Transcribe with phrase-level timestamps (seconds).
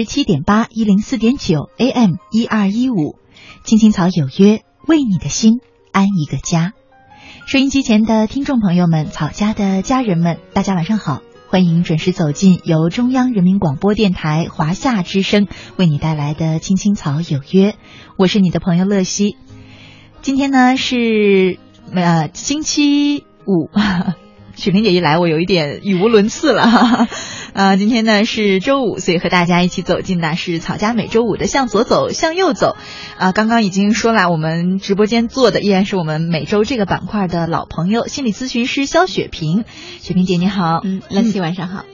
[0.00, 3.16] 十七点八一零四点九 AM 一二一五，
[3.64, 5.60] 青青草有约，为你的心
[5.92, 6.72] 安一个家。
[7.44, 17.72] 收音机前的听众朋友们，草家的家人们，大家晚上好，欢迎准时走进由中央人民广播电台华夏之声为你带来的《青青草有约》，
[18.16, 19.36] 我是你的朋友乐西。
[20.22, 21.58] 今天呢是
[21.94, 23.68] 呃星期五，
[24.56, 27.06] 雪萍姐一来，我有一点语无伦次了。
[27.52, 32.76] 呃，今天呢是周五，所以和大家一起走进的是草家每周五的向左走，向右走。
[33.18, 39.64] 啊、刚刚已经说了，我们直播间做的依然是我们每周这个板块的老朋友，心理咨询师肖雪萍。
[40.00, 41.84] 雪萍姐你好，嗯，兰西晚上好。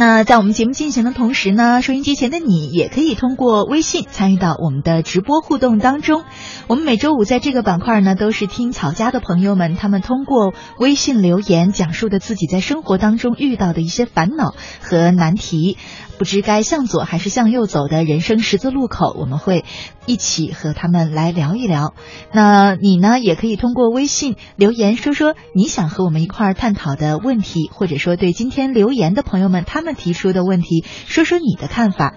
[0.00, 6.22] 那在我们节目进行的同时呢，收音机前的你也可以通过微信参与到我们的直播互动当中。
[6.68, 15.76] 我们每周五在这个板块呢，都是听草家的朋友们，他们通过微信留言讲述的自己在生活当中遇到的一些烦恼和难题，
[16.16, 19.66] 不知该向左还是向右走的人生十字路口，我们会
[20.06, 21.92] 一起和他们来聊一聊。
[22.32, 32.14] 那你呢，也可以通过微信留言说说你想和我们一块儿探讨的问题，或者说对今天留言的朋友们他们提出的问题，说说你的看法。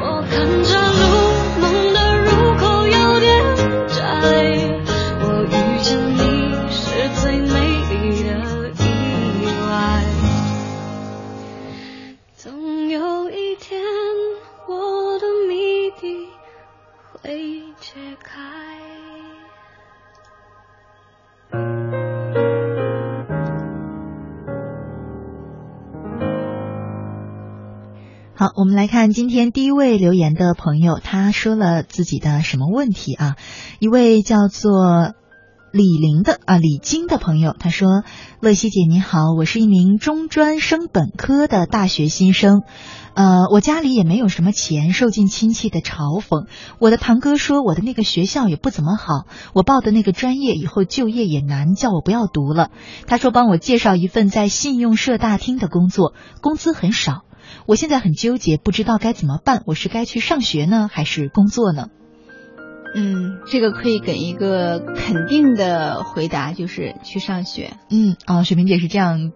[0.00, 1.29] 我看着路，
[28.40, 33.36] 好，我们来看今天第一位留言的朋友，他说了自己的什么问题啊？
[33.80, 35.12] 一位叫做
[35.72, 38.02] 李玲的啊李晶的朋友，他说
[38.40, 42.62] ：“乐西姐你好，我是一名中专升本科的大学新生，
[43.12, 46.46] 呃，我家里也没有什么钱，受尽亲戚的嘲讽。
[46.78, 52.70] 我的堂哥说我的那个学校也不怎么好，我报的那个专业以后就业也难，叫我不要读了。
[53.06, 57.24] 他说帮我介绍一份在信用社大厅的工作，工资很少。”
[57.66, 59.62] 我现在很纠结，不知道该怎么办。
[59.66, 61.88] 我是该去上学呢，还是工作呢？
[62.94, 67.74] 嗯，这个可以给一个肯定的回答，就是去上学。
[67.88, 69.30] 嗯，哦，水萍姐是这样，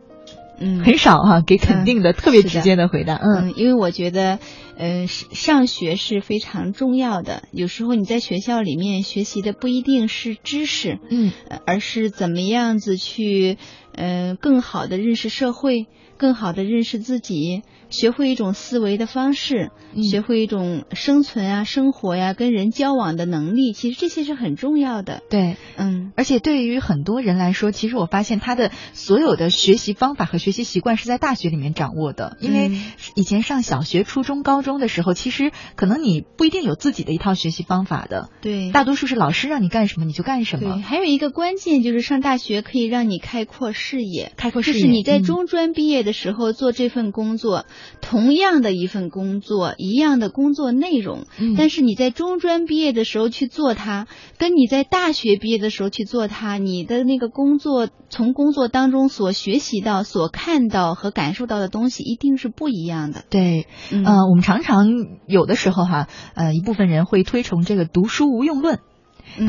[0.59, 3.15] 嗯，很少哈、给肯定的、嗯特别直接的回答。
[3.15, 4.41] 嗯嗯，因为我觉得，
[4.77, 7.45] 呃，上学是非常重要的。
[7.53, 13.59] 有时候你在学校里面学习的不一定是知识，嗯呃而是怎么样子去，
[13.95, 15.87] 呃，更好的认识社会，
[16.17, 23.73] 更好的认识自己，学会一种思维的方式，嗯学会一种生存啊、生活呀、跟人交往的能力。
[23.73, 25.23] 其实这些是很重要的。
[25.31, 32.37] 对，嗯而且对于很多人来说，其实我发现他的所有的学习方法和学习习惯是在大学里面掌握的。
[32.41, 32.83] 因为嗯
[33.15, 40.81] 以前上小学、初中、高中的时候，其实可能你不一定有自己的一套学习方法的，对，大多数是老师让你干什么你就干什对，么。
[40.83, 44.33] 还有一个关键就是上大学可以让你开阔视野。
[44.37, 47.67] 开阔视野，就是你在嗯中专毕业的时候做这份工作，
[48.01, 54.09] 同样的一份工作，一样的工作内容，嗯但是你在中专毕业的时候去做它，
[54.39, 63.25] 跟你在大学毕业的时候去做它，你的那个工作从工作当中所学习到、所看到和感受到的东西一定是不一样的。
[63.29, 64.89] 对，嗯呃，我们常常常
[65.27, 68.81] 有的时候哈，呃，一部分人会推崇这个读书无用论。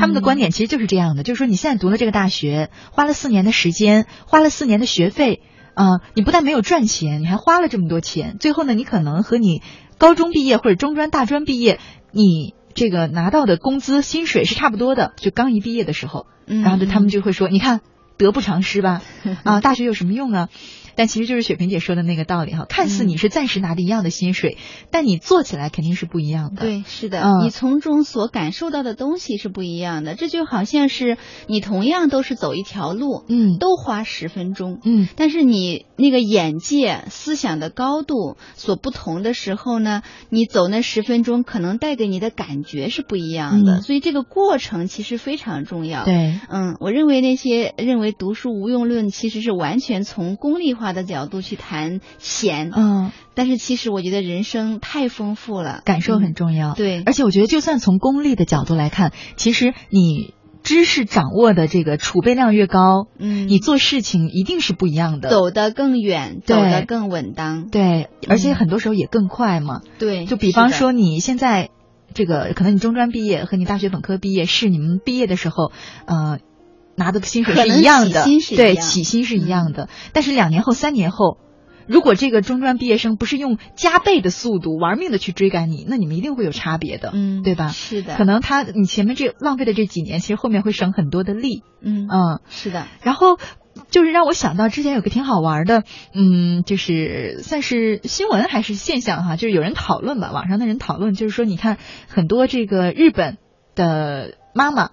[0.00, 5.42] 他们的观点其实就是这样的，就是说你现在读了这个大学，花了四年的时间，花了四年的学费，
[5.74, 9.62] 啊、你不但没有赚钱，你还花了这么多钱，最后呢，你可能和你
[9.98, 11.78] 高中毕业或者中专、大专毕业，
[12.10, 17.82] 你这个拿到的工资薪水是差不多的，就刚一毕业的时候，嗯然后就他们就会说，你看
[18.18, 19.02] 得不偿失吧，
[19.44, 20.48] 啊，大学有什么用啊？
[20.96, 24.58] 但其实就是雪萍姐说的那个道理哈，看似你是暂时拿着一样的薪水，
[24.90, 26.62] 但你做起来肯定是不一样的。
[26.62, 30.14] 对，是的，嗯你从中所感受到的东西是不一样的。
[30.14, 43.76] 这就好像是你同样都是走一条路，嗯都花十分钟，嗯但是你那个眼界、思想的高度所不同的时候呢，你走那十分钟可能带给你的感觉是不一样的。
[43.78, 46.04] 嗯所以这个过程其实非常重要。。
[46.04, 52.70] 对，嗯，我认为那些认为读书无用论，其实是完全从功利化的角度去谈钱。
[52.74, 56.74] 嗯，但是其实我觉得人生太丰富了，感受很嗯重要。
[56.74, 67.68] 对而且我觉得，就算从功利的角度来看，其实你知识掌握的这个储备量越高，嗯，你做事情一定是不一样的，走得更远，走得更稳当。
[67.68, 69.80] 对，而且很多时候也更快嘛。
[69.98, 71.70] 对，就比方说你现在
[72.14, 75.70] 这个，可能你中专毕业和你大学本科毕业是你们毕业的时候，
[76.06, 76.38] 呃，
[76.96, 78.24] 拿的薪水是一样的，
[78.56, 79.88] 对，起薪是一样的。
[80.12, 81.38] 但是两年后、三年后，
[81.86, 87.68] 如果这个中专毕业生不是用加倍的速度玩命的去追赶你，那你们一定会有差别的，嗯，对吧？
[87.68, 92.40] 是的，可能他你前面这浪费的这几年，其实后面会省很多的力，嗯嗯。
[92.48, 93.38] 是的，然后
[93.90, 95.84] 就是让我想到之前有个挺好玩的，
[96.14, 101.76] 嗯，就是算是新闻还是现象哈，就是有人讨论吧，网上的人讨论，就是说你看
[102.08, 103.36] 很多这个日本
[103.74, 104.90] 的妈妈。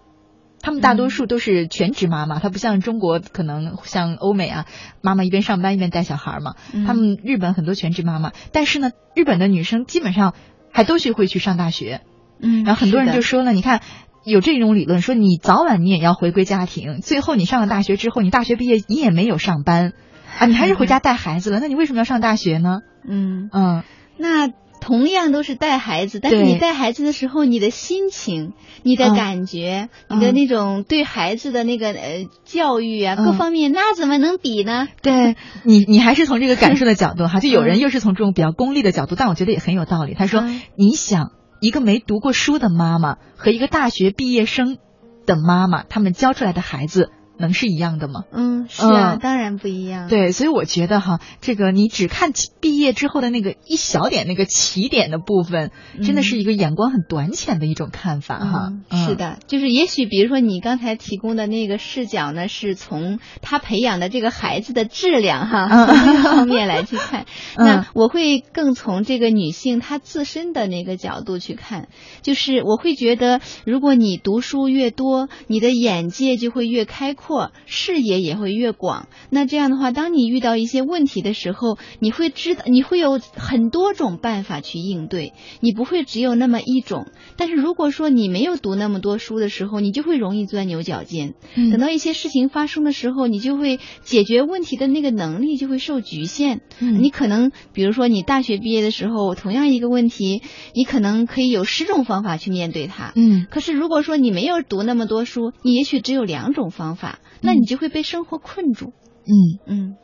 [0.64, 4.66] 他们大多数都是全职妈妈，她不像中国，可能像欧美啊，
[5.02, 6.56] 妈妈一边上班一边带小孩嘛。
[6.74, 10.34] 嗯他们日本很多全职妈妈，但是呢，日本的女生基本上
[10.72, 12.02] 还都是会去上大学。
[12.42, 13.82] 嗯，然后很多人就说了，你看
[14.24, 19.92] 有这种理论，说你早晚你也要回归家庭，最后你上了大学之后，你大学毕业你也没有上班
[20.40, 22.80] 啊，你还是回家带孩子了，那你为什么要上大学呢？
[23.06, 23.84] 嗯，嗯，
[24.18, 24.48] 那
[24.84, 28.52] 同样都是带孩子，但是你带孩子的时候，你的心情、
[28.84, 29.16] 你的嗯。
[29.16, 34.90] 感觉、嗯你的那种对孩子的那个呃教育啊，各嗯方面，那怎么能比呢？
[35.02, 37.80] 对你，你还是从这个感受的角度哈，就有人嗯。
[37.80, 40.16] 又是从这种比较功利的角度，但我觉得也很有道理。
[40.16, 41.32] 他说嗯，你想
[41.62, 44.78] 一个没读过书的妈妈和一个大学毕业生
[45.26, 48.24] 的妈妈，他们教出来的孩子能是一样的吗？
[48.32, 55.72] 嗯，是啊，嗯当然不一样。，对，所以我觉得哈，这个你只看起毕业之后的那个一小点那个起点的部分，
[56.04, 58.74] 真的是一个眼光很短浅的一种看法哈。
[58.90, 67.26] 嗯，是的，就是也许比如说你刚才提供的那个视角呢，是从他培养的这个孩子的质量哈，嗯从这个方面来去看。
[67.58, 71.88] 嗯那我会更从这个女性她自身的那个角度去看，
[72.22, 77.23] 就是我会觉得，如果你读书越多，你的眼界就会越开阔，
[77.66, 79.08] 视野也会越广。
[79.30, 87.08] 那这样的话，当你遇到一些问题的时候，你会知道，你会有很多种办法去应对，你不会只有那么一种。
[87.38, 91.34] 但是如果说你没有读那么多书的时候，你就会容易钻牛角尖。
[91.56, 96.62] 嗯等到一些事情发生的时候，你就会解决问题的那个能力就会受局限。
[96.80, 100.42] 嗯你可能比如说你大学毕业的时候，同样一个问题，
[100.74, 103.14] 你可能可以有十种方法去面对它。
[103.16, 108.94] 嗯可是如果说你没有读那么多书，你也许只有两种方法，那你就会被生活困住。
[109.26, 109.60] 嗯。
[109.68, 109.96] 嗯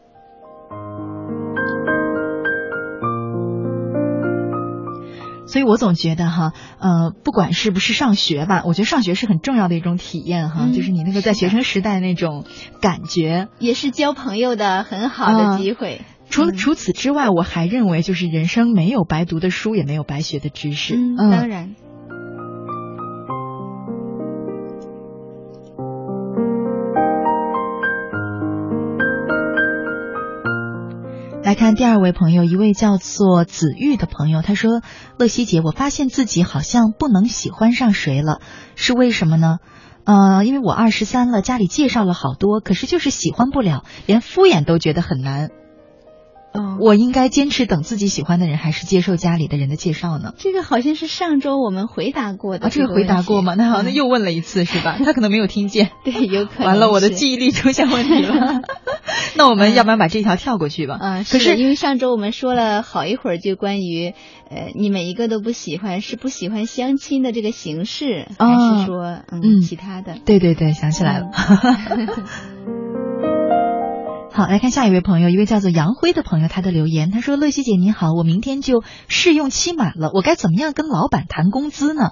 [5.47, 12.45] 所以我总觉得哈，呃，不管是不是上学吧，我觉得上学是很重要的一种体验哈，嗯就是你那个在学生时代那种
[12.81, 13.47] 感觉。
[13.57, 16.01] 也是交朋友的很好的机会。
[16.01, 20.93] 嗯除除此之外，我还认为就是人生没有白读的书，也没有白学的知识。
[20.95, 21.73] 嗯，当然。
[31.59, 34.81] 看第二位朋友，一位叫做子玉的朋友，他说
[35.19, 38.39] ：“乐西姐，我发现自己好像不能喜欢上谁了，
[38.77, 39.57] 是为什么呢？
[40.05, 45.49] 呃，因为我二十三了，家里介绍了好多，可是就是喜欢不了，连敷衍都觉得很难。
[46.51, 50.33] 嗯，我应该坚持等自己喜欢的人，还是接受家里的人的介绍呢？
[50.37, 53.53] 这个好像是上周我们回答过的啊，这个回答过吗？
[53.55, 54.97] 那好，那嗯又问了一次是吧？
[55.05, 55.91] 他可能没有听见。
[56.03, 58.61] 对，有可能完了，我的记忆力出现问题了。
[59.35, 60.97] 那我们要不然把这条跳过去吧？
[60.99, 64.13] 嗯，可是是因为上周我们说了好一会儿，就关于
[64.49, 70.17] 呃，你每一个都不喜欢，是不喜欢相亲的这个形式，还哦是说嗯嗯其他的？
[70.25, 71.27] 对对对，想起来了。
[74.39, 82.11] 好，来看下一位朋友，一位叫做杨辉的朋友，他的留言，他说：“乐西姐你好，我明天就试用期满了，我该怎么样跟老板谈工资呢？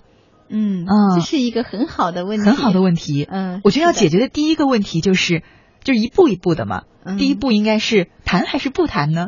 [0.50, 3.26] 嗯嗯这是一个很好的问题，很好的问题。
[3.32, 5.42] 嗯，我觉得要解决的第一个问题就是，
[5.86, 6.82] 就是一步一步的嘛。
[7.06, 9.28] 嗯第一步应该是谈还是不谈呢？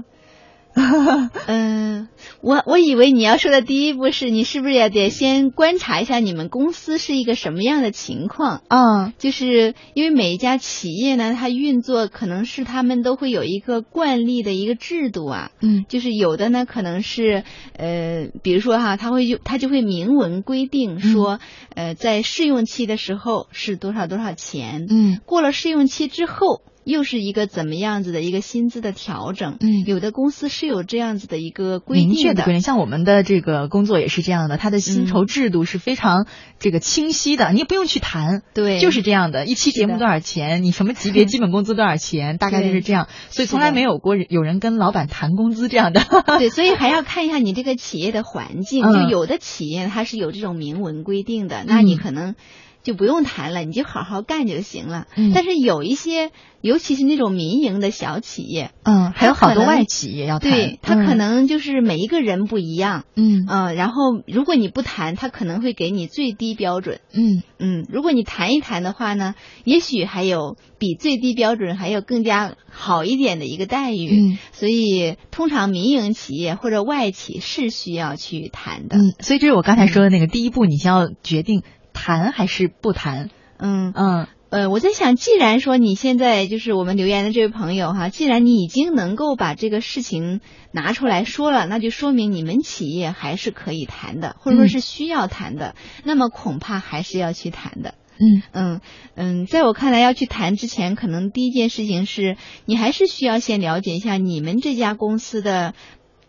[1.47, 2.07] 嗯，
[2.41, 8.61] 我我以为你要说的第一步是你是不是也得先观察一下你们公司是一个什么样的情况？
[8.69, 15.85] 嗯，就是因为每一家企业呢，它运作可能是他们都会有一个惯例的一个制度啊，嗯。
[15.89, 17.43] 就是有的呢可能是
[17.75, 21.39] 呃，比如说哈，他会就他就会明文规定说，
[21.75, 25.19] 呃，在试用期的时候是多少多少钱，嗯。
[25.25, 26.61] 过了试用期之后。
[26.89, 29.57] 又是一个怎么样子的一个薪资的调整？
[29.61, 29.85] 嗯。
[29.85, 36.27] 有的公司是有这样子的一个规明定的，确的规定，像我们的这个工作也是这样的，它的薪酬制度是非常
[36.59, 46.01] 这个清晰的，你也不用去谈，对，就是这样的，一期节目多少钱，你什么级别， 基本工资多少钱，大概就是这样，所以从来没有过有人跟老板谈工资这样的。
[46.37, 48.93] 对，所以还要看一下你这个企业的环境，嗯。
[48.93, 52.35] 就有的企业它是有这种明文规定的，那你可能。
[52.83, 55.07] 就不用谈了，你就好好干就行了。
[55.15, 56.31] 嗯但是有一些，
[56.61, 66.99] 尤其是那种民营的小企业，嗯，还有好多外企也要谈，对他嗯可能就是每一个人不一样，嗯嗯、然后如果你不谈，他可能会给你最低标准。
[67.13, 74.33] 嗯嗯，如果你谈一谈的话呢，也许还有比最低标准还有更加好一点的一个待遇。
[74.33, 78.97] 嗯所以，通常民营企业或者外企是需要去谈的。
[78.97, 81.63] 嗯，所以这是我刚才说的那个第一步，你先要决定
[81.99, 83.29] 谈还是不谈。
[83.57, 90.39] 嗯嗯呃，我在想，既然说你现在就是我们留言的这位朋友哈，既然你已经能够把这个事情
[90.71, 95.75] 拿出来说了，那就说明你们企业还是可以谈的，或者说是需要谈的。
[96.03, 97.93] 那么恐怕还是要去谈的。
[98.17, 98.81] 嗯嗯
[99.15, 105.75] 嗯，在我看来，要去谈之前，可能第一件事情是你还是需要先了解一下你们这家公司的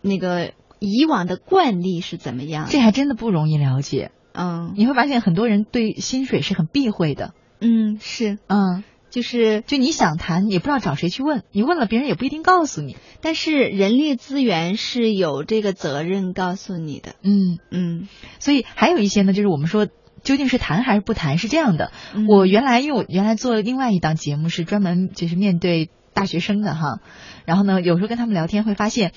[0.01, 2.67] 那个以往的惯例是怎么样。
[2.69, 4.11] 这还真的不容易了解。
[4.33, 7.33] 嗯你会发现很多人对薪水是很避讳的。
[7.59, 12.97] 嗯是，嗯，就是就你想谈，也不知道找谁去问，你问了别人也不一定告诉你。
[13.21, 17.15] 但是人力资源是有这个责任告诉你的。
[17.21, 18.07] 嗯，嗯，
[18.39, 19.87] 所以还有一些呢，就是我们说
[20.23, 21.91] 究竟是谈还是不谈，是这样的。
[22.15, 26.99] 嗯我原来因为我原来做另外一档节目是专门就是面对大学生的哈，
[27.45, 29.13] 然后呢有时候跟他们聊天会发现，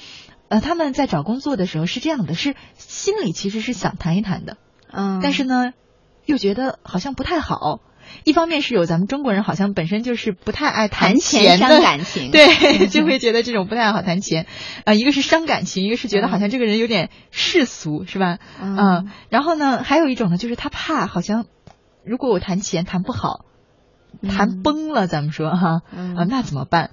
[0.48, 4.58] 呃他们在找工作的时候是这样的，是心里其实是想谈一谈的，
[4.94, 5.72] 嗯，但是呢
[6.26, 7.80] 又觉得好像不太好。
[8.24, 12.30] 一方面是有咱们中国人好像本身就是不太爱谈钱的伤感情。
[12.32, 14.46] 对， 就会觉得这种不太好谈钱，
[14.84, 18.38] 啊、一个是伤感情，一个是觉得嗯好像这个人有点世俗，是吧？
[18.60, 21.46] 嗯嗯，然后呢，还有一种呢，就是他怕好像
[22.04, 23.46] 如果我谈钱谈不好，
[24.22, 26.90] 谈嗯崩了，咱们说哈，嗯啊，那怎么办？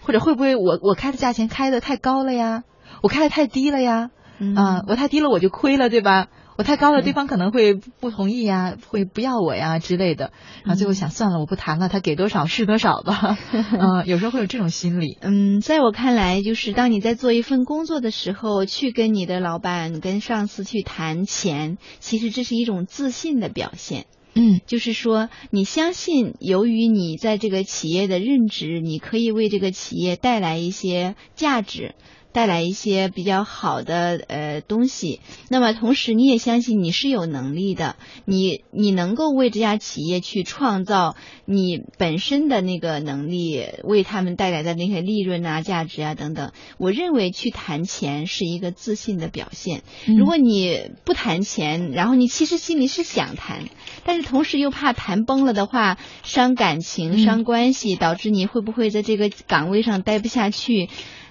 [0.00, 2.62] 或者会不会我我开的价钱开的太高了呀？
[3.02, 4.10] 我开的太低了呀？
[4.38, 6.28] 嗯啊，我太低了我就亏了，对吧？
[6.56, 10.30] 我太高了，嗯对方可能会不同意呀，会不要我呀之类的。
[10.64, 13.36] 然后最后想，算了，我不谈了，他给多少是多少吧。
[13.52, 15.18] 嗯，有时候会有这种心理。
[15.20, 24.06] 嗯，在我看来，就是当你在做一份工作的时候，去跟你的老板、跟上司去谈钱，其实这是一种自信的表现。
[24.36, 31.94] 嗯就是说，你相信，由于你在这个企业的任职，你可以为这个企业带来一些价值，
[32.34, 35.20] 带来一些比较好的呃东西。
[35.48, 41.14] 那么同时，你也相信你是有能力的，你你能够为这家企业去创造
[41.44, 46.50] 你本身的那个能力，为他们带来的那些利润啊、价值啊等等。
[46.76, 49.84] 我认为去谈钱是一个自信的表现。
[50.08, 53.68] 嗯如果你不谈钱，然后你其实心里是想谈，
[54.04, 60.88] 但是同时又怕谈崩了的话，伤感情、嗯伤关系，导致你会不会在这个岗位上待不下去？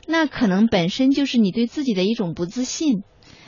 [0.07, 3.03] 那可能本身就是你对自己的一种不自信。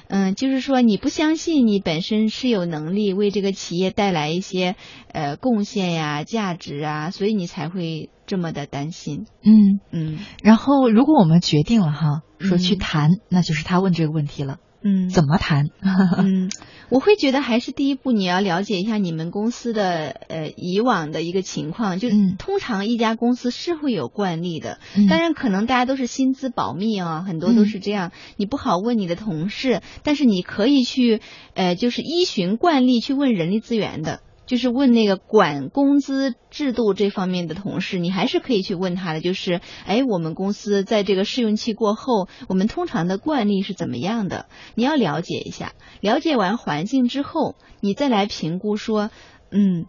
[0.08, 4.76] 嗯，就是说你不相信你本身是有能力为这个企业带来一些
[5.12, 9.26] 呃贡献呀、价值啊，所以你才会这么的担心。
[9.42, 15.66] 嗯，嗯然后如果我们决定了哈，说去嗯谈，那就是他问这个问题了，嗯，怎么谈？
[16.24, 16.52] 嗯，
[16.90, 22.36] 我会觉得还是第一步你要了解一下你们公司的呃以往的一个情况，就嗯。
[22.38, 25.08] 通常一家公司是会有惯例的，嗯。
[25.08, 27.66] 当然可能大家都是薪资保密啊，很多都嗯。
[27.66, 31.20] 是这样，你不好问你的同事，但是你可以去
[31.56, 34.20] 呃就是依循惯例去问人力资源的。
[34.46, 39.22] 就是问那个管工资制度这方面的同事，你还是可以去问他的。
[39.22, 44.48] 就是，哎，我们公司在这个试用期过后，我们通常的惯例是怎么样的？
[44.76, 45.74] 你要了解一下。
[46.00, 49.10] 了解完环境之后，你再来评估说，
[49.50, 49.86] 嗯，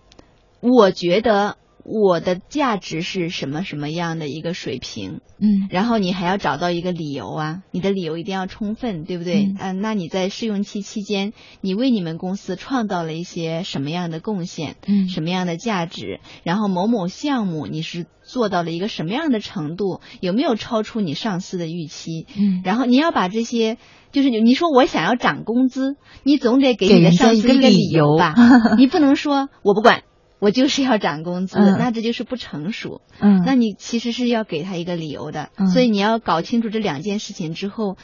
[0.60, 1.56] 我觉得
[1.88, 9.54] 我的价值是什么什么样的一个水平，嗯然后你还要找到一个理由啊，你的理由一定要充分，对不对？
[9.60, 16.18] 嗯那你在试用期期间，你为你们公司创造了一些什么样的贡献，嗯什么样的价值？
[16.42, 20.00] 然后某某项目你是做到了一个什么样的程度？
[20.20, 22.26] 有没有超出你上司的预期？
[22.36, 23.78] 嗯然后你要把这些，
[24.10, 28.34] 就是你你说我想要涨工资，你总得给你的上司一个理由由吧？
[28.76, 30.02] 你不能说我不管，
[30.38, 33.00] 我就是要涨工资，嗯那这就是不成熟。
[33.20, 37.96] 嗯，那你其实是要给他一个理由的，嗯所以你要搞清楚这两件事情之后，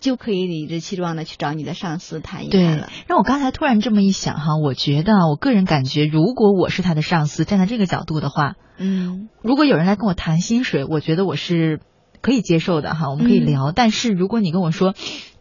[0.00, 11.80] 就可以理直气壮的去找你的上司谈一谈了。，让我刚才突然这么一想哈，我觉得啊我个人感觉，如果我是他的上司，站在这个角度的话，嗯如果有人来跟我谈薪水，我觉得我是
[12.20, 13.72] 可以接受的哈，我们可以嗯聊。
[13.72, 14.94] 但是如果你跟我说，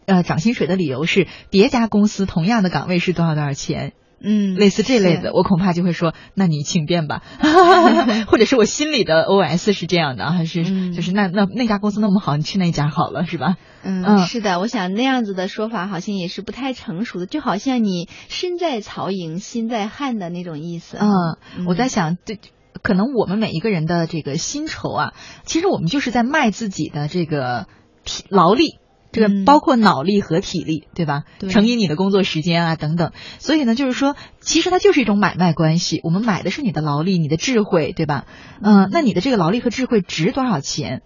[0.05, 7.21] 呃，涨薪水的理由是别家公司同样的岗位是多少多少钱，嗯，类似这类的，我恐怕就会说，那你请便吧，
[8.27, 13.57] 或者是我心里的 OS 是这样的，还是嗯就是那那那家公司那么好，你去那家好了，是吧？
[13.83, 20.97] 嗯，嗯是的，我想那样子的说法好像也是不太成熟的，就好像你身在曹营心在汉的那种意思。
[20.97, 22.39] 嗯，我在想，对，
[22.81, 25.13] 可能我们每一个人的这个薪酬啊，
[25.43, 27.67] 其实我们就是在卖自己的这个
[28.05, 28.79] 体劳力。
[29.13, 31.23] 这个嗯包括脑力和体力，对吧？
[31.39, 33.11] 对乘以你的工作时间啊，等等。
[33.39, 36.01] 所以呢，就是说，其实它就是一种买卖关系。
[36.03, 38.25] 我们买的是你的劳力、你的智慧，对吧？
[38.61, 41.03] 嗯、那你的这个劳力和智慧值多少钱？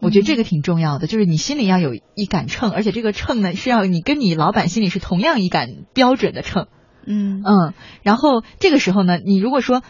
[0.00, 6.66] 我觉得这个挺重要的，就是你心里要有一杆秤，而且这个秤呢是要你跟你老板心里是同样一杆标准的秤。
[7.06, 9.82] 嗯嗯，然后这个时候呢，你如果说，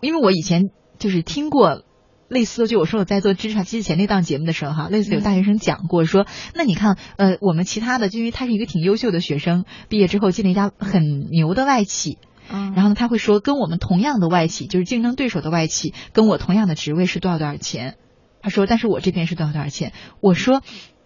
[0.00, 1.84] 因为我以前就是听过
[2.30, 12.18] 类似的，就我说我在做职场之前那档节目的时候哈，类似有大学生讲过说，那你看，呃，我们其他的，就因为他是一个挺优秀的学生，毕业之后进了一家很牛的外企。
[12.52, 17.96] 嗯，然后呢，他会说，跟我们同样的外企，就是竞争对手的外企，跟我同样的职位是多少多少钱？
[18.42, 19.92] 他说，但是我这边是多少多少钱？
[20.20, 20.62] 我说，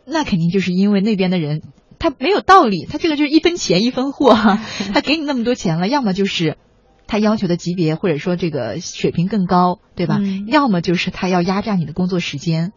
[0.07, 1.62] 那肯定就是因为那边的人
[1.99, 4.61] 他没有道理，他这个就是一分钱一分货哈，
[4.93, 6.59] 他给你那么多钱了，要么就是
[7.06, 10.18] 他要求的级别或者说这个水平更高，对吧？
[10.20, 12.73] 嗯要么就是他要压榨你的工作时间，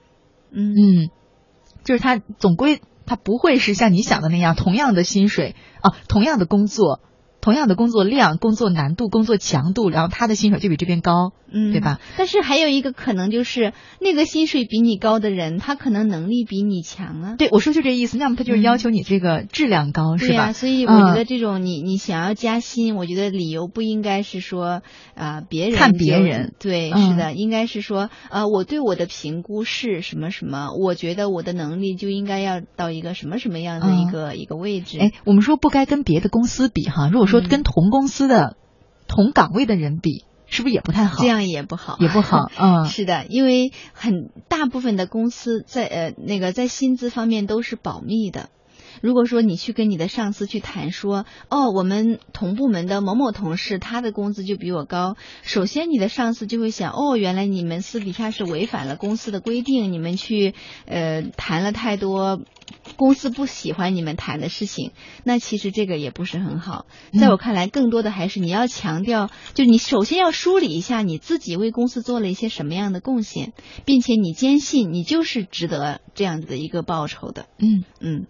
[0.52, 1.10] 嗯嗯，
[1.84, 7.00] 就是他总归他不会是像你想的那样，同样的薪水啊，同样的工作。
[7.42, 12.00] 同样的工作量、工作难度、工作强度，然后他的薪水就比这边高，嗯，对吧？
[12.18, 17.36] 但是还有一个可能就是，那个薪水比你高的人，他可能能力比你强啊。
[17.38, 18.18] 对，我说就这意思。
[18.18, 20.54] 那么他就是要求你这个质量高，是吧对呀、吧？
[20.54, 24.82] 所以我觉嗯得这种你、你想要加薪，我觉得理由不应该是说
[25.16, 35.00] 啊、别人看别人对，嗯是的，应该是说呃我对我的评估是什么什么，我觉得我的能力就应该要到一个什么什么样的一个、一个位置。
[35.00, 38.58] 哎，我们说不该跟别的公司比哈，如果说嗯跟同公司的、
[39.08, 41.22] 同岗位的人比，是不是也不太好？
[41.22, 48.50] 这样也不好，也不好，嗯， 是的，因为很大部分的公司在呃那个在薪资方面都是保密的。
[49.02, 60.54] 如果说你去跟你的上司去谈说，哦，我们同部门的某某同事他的工资就比我高，首先你的上司就会想，哦，原来你们私底下是违反了公司的规定，你们去
[60.86, 62.42] 呃谈了太多
[62.96, 64.92] 公司不喜欢你们谈的事情，
[65.24, 66.86] 那其实这个也不是很好。
[67.20, 73.54] 在我看来，更多的还是你要强调，就你首先要梳理一下你自己为公司做了一些什么样的贡献，
[73.86, 77.46] 并且你坚信你就是值得这样子的一个报酬的。
[77.60, 77.84] 嗯。
[78.00, 78.26] 嗯。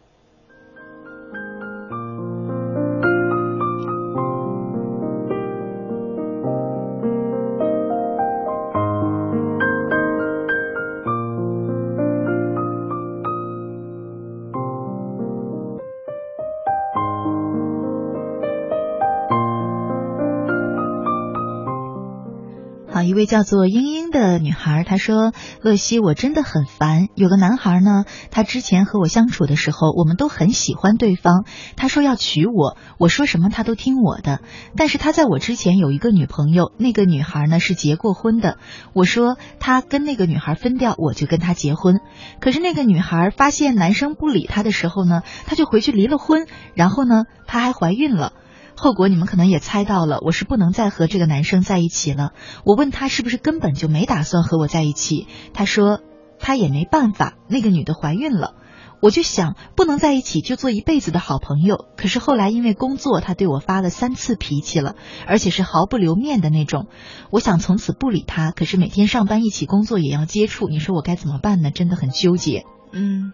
[22.97, 25.31] 好，一位叫做英英的女孩，她说
[25.61, 27.09] ：“乐西，我真的很烦。
[27.13, 31.45] 有个男孩呢，他之前和我相处的时候，我们都很喜欢对方。
[31.75, 34.39] 他说要娶我，我说什么他都听我的。
[34.75, 38.57] 但是他在我之前有一个女朋友，那个女孩呢是结过婚的。
[38.93, 41.99] 我说他跟那个女孩分掉，我就跟他结婚。
[42.39, 48.33] 可是那个女孩发现男生不理她的时候呢，她就回去离了婚，然后呢，她还怀孕了。”
[48.77, 52.31] 后果你们可能也猜到了，我是不能再和这个男生在一起了。
[52.63, 55.99] 我问他是不是根本就没打算和我在一起，他说
[56.39, 58.53] 他也没办法，那个女的怀孕了。
[58.99, 64.95] 我就想不能在一起就做一辈子的好朋友，可是后来因为工作，他对我发了三次脾气了，
[65.27, 66.87] 而且是毫不留面的那种。
[67.29, 71.69] 我想从此不理他，可是每天上班一起工作也要接触，你说我该怎么办呢？
[71.69, 72.65] 真的很纠结。
[72.91, 73.33] 嗯。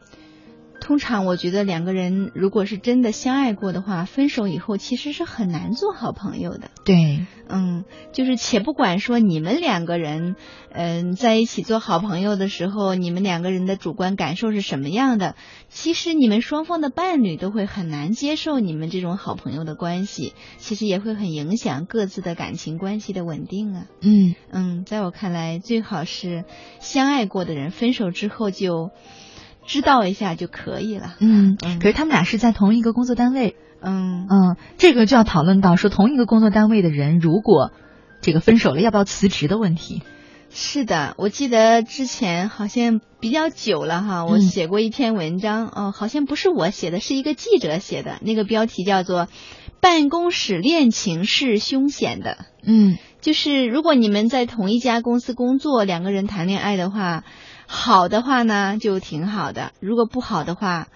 [0.83, 6.71] 通常我觉得两个人如果是真的相爱过的话，分手以后其实是很难做好朋友的。
[6.83, 10.35] 对，嗯，就是且不管说你们两个人，
[10.69, 15.35] 嗯、在一起做好朋友的时候，你们两个人的主观感受是什么样的，
[15.69, 23.85] 其实你们双方的伴侣都会很难接受你们这种好朋友的关系，其实也会很影响各自的感情关系的稳定啊。
[24.01, 26.43] 嗯嗯，在我看来，最好是
[26.81, 28.91] 相爱过的人分手之后就
[29.65, 31.15] 知道一下就可以了。
[31.19, 37.71] 嗯嗯，可是他们俩是在同一个工作单位，嗯嗯，这个就要讨论到说同一个工作单位的人，如果
[38.21, 40.01] 这个分手了，要不要辞职的问题。
[40.55, 49.21] 是的，我记得之前好像比较久了哈，我嗯写过一篇文章，哦，好像不是我写的，是一个记者写的，那个标题叫做
[49.81, 52.31] 《办公室恋情是凶险的》。
[52.65, 57.23] 嗯就是如果你们在同一家公司工作，两个人谈恋爱的话，
[57.67, 60.87] 好的话呢就挺好的；如果不好的话，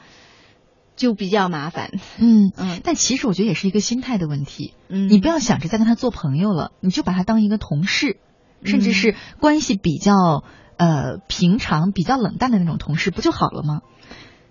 [0.96, 1.92] 就比较麻烦。
[2.18, 4.74] 嗯 嗯但其实我觉得也是一个心态的问题。
[4.90, 8.18] 嗯，你不要想着再跟他做朋友了，你就把他当一个同事，
[8.64, 10.44] 甚至是关系比较
[10.78, 13.82] 呃平常、比较冷淡的那种同事，不就好了吗？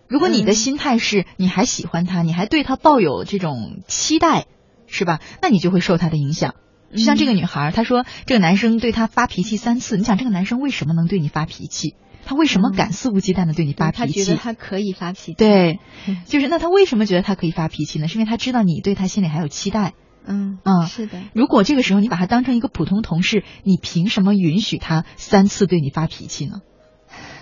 [0.09, 4.47] 如果你的嗯心态是你还喜欢他，你还对他抱有这种期待，
[4.87, 5.21] 是吧？
[5.43, 6.55] 那你就会受他的影响。
[6.93, 11.97] 就像这个女孩儿，她说这个男生对她发脾气三次，你想这个男生为什么能对你发脾气？
[12.27, 14.21] 他为什么嗯敢肆无忌惮的对你发脾气？
[14.21, 18.09] 他觉得他可以发脾气。，对嗯，就是那他为什么觉得他可以发脾气呢？
[18.09, 19.95] 是因为他知道你对他心里还有期待。
[20.27, 21.23] 嗯嗯是的。
[21.33, 26.61] 如果这个时候你把他当成一个普通同事，你凭什么允许他三次对你发脾气呢？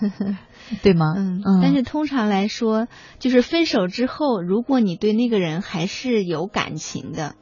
[0.82, 1.14] 对吗？
[1.16, 2.86] 嗯，但是通常来说，
[3.18, 7.36] 就是分手之后，如果你对那个人还是有感情的，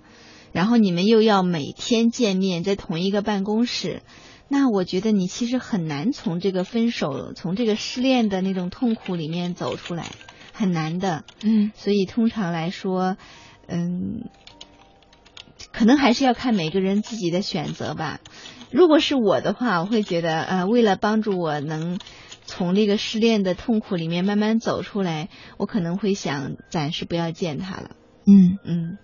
[0.52, 4.02] 然后你们又要每天见面，在同一个办公室，
[4.54, 10.10] 那我觉得你其实很难从这个分手、从这个失恋的那种痛苦里面走出来，
[10.52, 11.24] 很难的。
[11.42, 13.16] 嗯所以通常来说，
[13.66, 14.28] 嗯，
[15.72, 18.20] 可能还是要看每个人自己的选择吧。
[18.70, 21.98] 如果是我的话，我会觉得，呃，为了帮助我能
[22.44, 27.92] 从这个失恋的痛苦里面慢慢走出来，我可能会想暂时不要见他了。
[28.26, 28.58] 嗯。
[28.66, 28.98] 嗯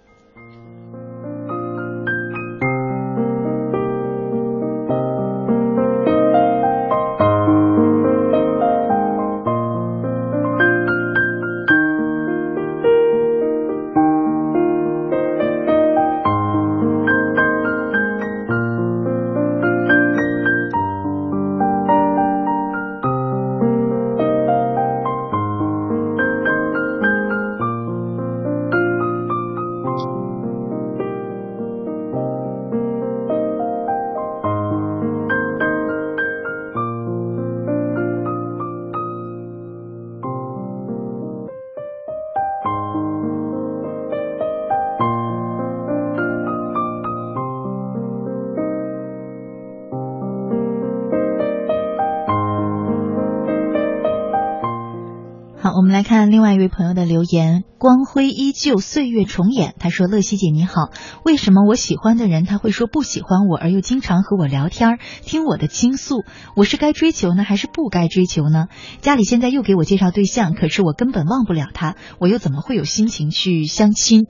[57.09, 57.65] 留言。
[57.79, 59.75] 光辉依旧，岁月重演。
[59.81, 60.91] 他说：“乐西姐你好，
[61.25, 66.25] 为什么我喜欢的人他会说不喜欢我，而又经常和我聊天儿，听我的倾诉？
[66.55, 68.67] 我是该追求呢，还是不该追求呢？
[69.01, 74.27] 家里现在又给我介绍对象，可是我根本忘不了他，我又怎么会有心情去相亲？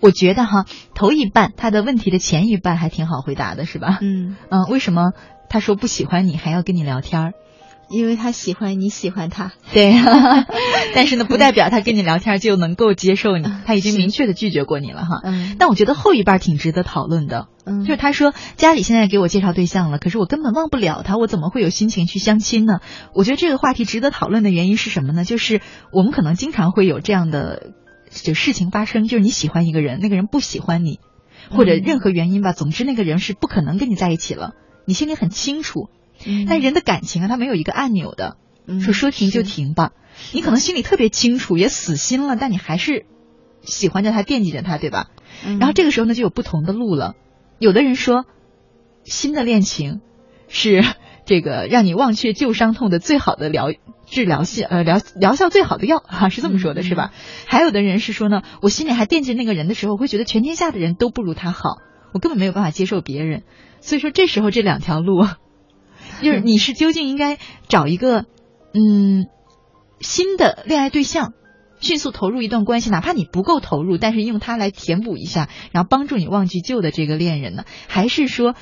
[0.00, 0.64] 我觉得哈，
[0.94, 3.98] 头一半他的问题的前一半还挺好回答的，是吧？
[4.00, 5.12] 嗯，嗯，为什么
[5.48, 7.32] 他说不喜欢你还要跟你聊天儿？
[7.90, 9.52] 因为他喜欢你喜欢他。
[9.72, 9.92] 对，
[10.94, 15.20] 但是呢，不代表他跟你聊天就能够接受你，他已经明确的拒绝过你了哈。
[15.24, 22.78] 嗯但我觉得后一半挺值得讨论的，嗯就是他说家里现在给我介绍对象了，可是我根本忘不了他，我怎么会有心情去相亲呢？
[23.12, 25.24] 我觉得这个话题值得讨论的原因是什么呢？
[25.24, 25.60] 就是
[25.92, 27.72] 我们可能经常会有这样的
[28.10, 31.00] 就事情发生，就是你喜欢一个人，那个人不喜欢你，
[31.50, 34.52] 或者嗯任何原因吧，总之那个人是不可能跟你在一起了，
[34.86, 35.88] 你心里很清楚。
[36.26, 39.92] 嗯但人的感情啊，它没有一个按钮的，嗯说说停就停吧。
[40.32, 43.06] 你可能心里特别清楚，也死心了，但你还是
[43.62, 45.08] 喜欢着他，惦记着他，对吧？
[45.46, 47.14] 嗯然后这个时候呢，就有不同的路了。
[47.58, 48.26] 有的人说，
[49.04, 50.00] 新的恋情
[50.48, 50.84] 是
[51.24, 53.72] 这个让你忘却旧伤痛的最好的疗
[54.06, 57.12] 治疗效，呃疗疗效最好的药啊，是这么说的，嗯是吧？
[57.46, 61.78] 还有的人是说呢，我心里还惦记那个人的时候，会觉得全天下的人都不如他好，
[62.12, 63.44] 我根本没有办法接受别人。
[63.80, 65.26] 所以说，这时候这两条路，
[66.20, 68.26] 就是你是究竟应该找一个
[68.72, 69.26] 嗯
[70.00, 71.32] 新的恋爱对象，
[71.80, 77.64] 迅速投入一段关系，哪怕你不够投入，但是用它来填补一下，然后帮助你忘记旧的这个恋人呢？
[77.88, 78.54] 还是说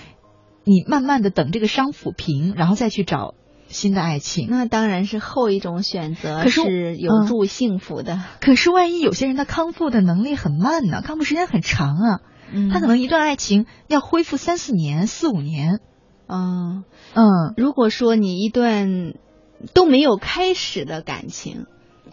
[0.64, 3.34] 你慢慢的等这个伤抚平，然后再去找
[3.68, 4.48] 新的爱情？
[4.50, 8.22] 那当然是后一种选择，可是是有嗯助幸福的。
[8.40, 12.20] 可是万一有些人他康复的能力很慢呢，康复时间很长啊，
[12.52, 15.80] 嗯他可能一段爱情要恢复三四年、四五年。
[16.28, 16.84] 嗯。
[17.14, 19.14] 嗯如果说你一段
[19.74, 21.66] 都没有开始的感情，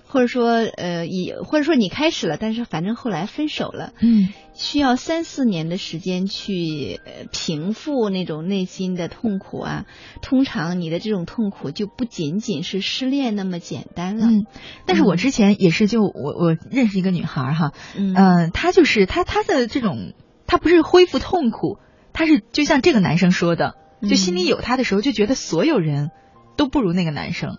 [0.07, 9.85] 或者说呃，以或者说你开始了，但是反正后来分手了，嗯需要三四年的时间去呃平复那种内心的痛苦啊。
[10.21, 14.27] 通常你的这种痛苦就不仅仅是失恋那么简单了。
[14.27, 14.45] 嗯，
[14.85, 20.13] 但是我之前也是就我我认识一个女孩儿哈，嗯嗯，她就是她她的这种，
[20.47, 21.79] 她不是恢复痛苦，
[22.13, 23.75] 她是就像这个男生说的，
[24.09, 26.11] 就心里有他的时候，就觉得所有人
[26.57, 27.57] 都不如那个男生，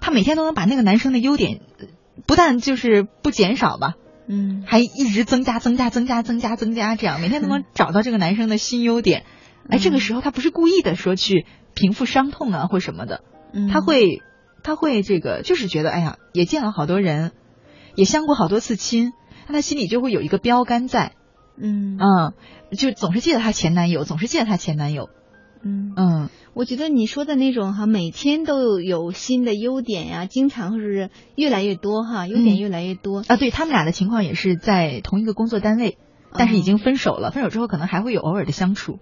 [0.00, 1.86] 他每天都能把那个男生的优点，呃
[2.26, 3.94] 不但就是不减少吧，
[4.28, 4.62] 嗯。
[4.66, 9.24] 还一直增加、增加、增加、增加、增加，这样每天都能找到这个男生的新优点。
[9.68, 13.68] 哎，这个时候他不是故意的说去平复伤痛啊或什么的，嗯。
[13.68, 14.20] 他会
[14.62, 17.32] 他会这个就是觉得哎呀，也见了好多人，
[17.94, 19.12] 也相过好多次亲，
[19.48, 21.12] 那他心里就会有一个标杆在，
[21.58, 21.98] 嗯。
[21.98, 22.32] 嗯，
[22.76, 25.10] 就总是记得她前男友，总是记得她前男友，
[25.64, 25.92] 嗯。
[25.96, 26.28] 嗯。
[26.54, 33.24] 我觉得你说的那种哈，每天都有新的优点呀，经常是越来越多哈，优点嗯越来越多。
[33.26, 35.98] 啊，对他们俩的情况也是在同一个工作单位，
[36.32, 39.00] 但是已哦经分手了，分手之后可能还会有偶尔的相处，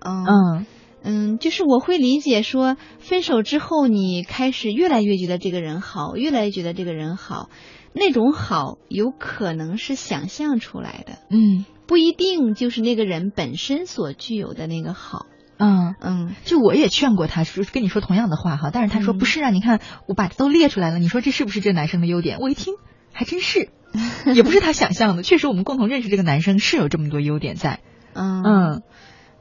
[0.00, 0.66] 嗯嗯。
[1.04, 7.48] 嗯，就是我会理解说，分手之后你开始越来越觉得这个人好，越来越觉得这个人好，
[7.92, 11.64] 那种好有可能是想象出来的，嗯。
[11.84, 15.26] 不一定就是那个人本身所具有的那个好。
[15.62, 15.94] 嗯。
[16.00, 22.38] 嗯就我也劝过他，说跟你说同样的话哈，但是他说嗯不是啊，你看我把都列出来了，你说这是不是这男生的优点？
[22.40, 22.74] 我一听
[23.12, 23.68] 还真是，
[24.34, 27.80] 也不是他想象的，确实我们共同认识这个男生是有这么多优点在，
[28.14, 28.82] 嗯嗯，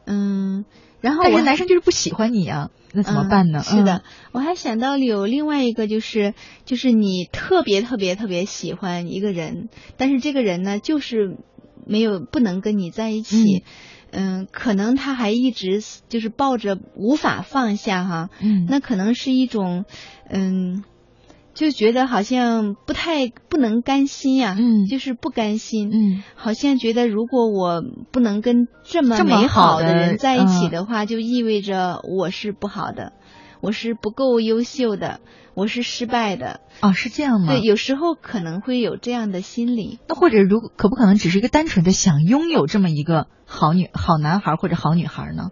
[0.06, 0.66] 嗯，
[1.02, 3.60] 然后我但是男生就是不喜欢你啊，那怎么办呢？
[3.60, 4.02] 嗯是的嗯，，
[4.34, 6.34] 我还想到了有另外一个，就是
[6.66, 11.38] 就是你特别特别特别喜欢一个人，但是这个人呢，就是
[11.88, 13.64] 没有不能跟你在一起。
[13.64, 13.64] 嗯
[14.52, 19.86] 可能他还一直就是抱着无法放下哈，嗯，那可能是一种，
[20.30, 20.84] 嗯，
[21.54, 24.86] 就觉得好像不太不能甘心呀、嗯。
[24.86, 26.24] 就是不甘心，嗯。
[26.36, 30.72] 好像觉得如果我不能跟这么美好的人在一起嗯。
[30.72, 33.14] 的话，就意味着我是不好的，
[33.62, 35.22] 我是不够优秀的，
[35.54, 36.62] 我是失败的。
[36.82, 37.54] 哦是这样吗？
[37.54, 40.00] 对，有时候可能会有这样的心理。
[40.08, 45.50] 那或者如可不可能只是一个单纯的想拥有这么一个好女好男孩或者好女孩呢？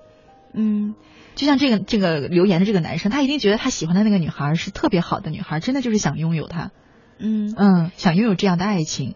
[0.53, 0.95] 嗯
[1.35, 6.71] 就像这个这个留言的这个男生，他一定觉得他喜欢的那个女孩是特别好的女孩，真的就是想拥有她，
[7.19, 9.15] 嗯，嗯，想拥有这样的爱情，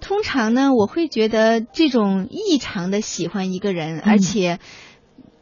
[0.00, 4.58] 通常呢，我会觉得这种异常的喜欢一个人，嗯而且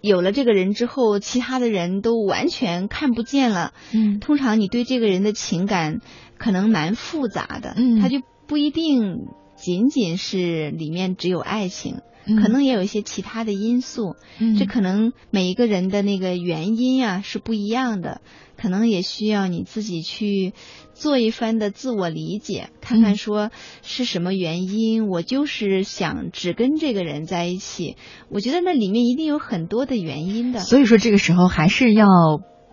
[0.01, 3.73] 有了这个人之后，其他的人都完全看不见了。
[3.93, 6.01] 嗯通常你对这个人的情感
[6.39, 14.17] 可能蛮复杂的，嗯他就不一定仅仅是里面只有爱情，嗯可能也有一些其他的因素。
[14.39, 18.23] 嗯这可能每一个人的那个原因啊是不一样的，
[18.61, 20.53] 可能也需要你自己去
[20.93, 23.51] 做一番的自我理解，看嗯看说
[23.83, 27.97] 是什么原因，我就是想只跟这个人在一起。
[28.29, 30.61] 我觉得那里面一定有很多的原因的。
[30.61, 32.07] 所以说这个时候还是要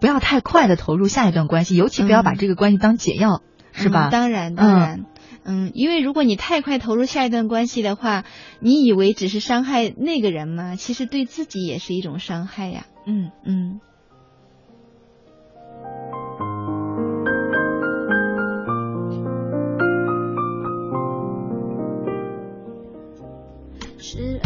[0.01, 4.09] 不要太快的投入下一段关系，尤其不要把嗯这个关系当解药，是吧？
[4.09, 5.05] 嗯当然，当然。
[5.49, 8.25] 嗯，因为如果你太快投入下一段关系的话，
[8.59, 10.75] 你以为只是伤害那个人吗？
[10.75, 12.85] 其实对自己也是一种伤害呀。
[13.05, 13.79] 嗯嗯。
[23.99, 24.39] 十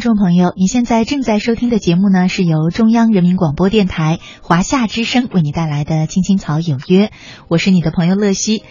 [0.00, 7.08] 听众朋友，你现在正在收听的节目呢，是由中央人民广播电台华夏之声为你带来的《青青草有约》，
[7.48, 8.62] 我是你的朋友乐西。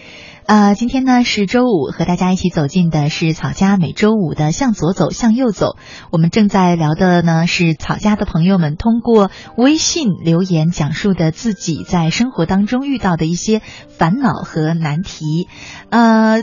[0.46, 5.76] 呃，今天呢是周五，和大家一起走进的是草家每周五的向左走，向右走。
[6.10, 15.46] 我们正在聊的呢是草家的朋友们通过微信留言讲述的自己在生活当中遇到的一些烦恼和难题。
[15.90, 16.42] 呃，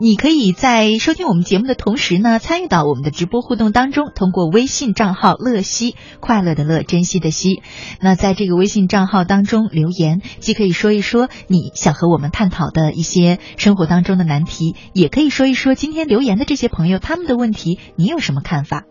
[0.00, 7.62] 你可以在收听我们节目的同时呢，参与到我们的直播互动当中，通过微信账号“乐西”，快乐的乐，珍惜的惜。
[8.00, 18.84] 那在这个微信账号当中留言，既可以说一说你想和我们探讨的一些生活当中的难题，也可以说一说今天留言的这些朋友他们的问题，你有什么看法？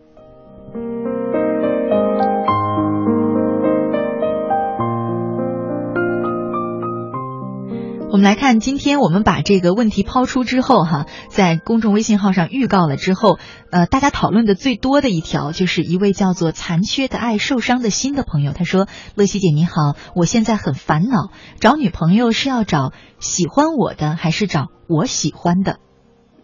[8.10, 13.38] 我们来看，今天我们把这个问题抛出之后，哈，在公众微信号上预告了之后，
[13.70, 25.78] 呃，大家讨论的最多的一条，就是一位叫做“残缺的爱，受伤的心”的朋友，他说：“乐西姐你好，我现在很烦恼，找女朋友是要找喜欢我的，还是找我喜欢的？”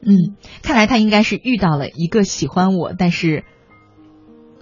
[0.07, 3.42] 嗯，看来他应该是遇到了一个喜欢我，但是，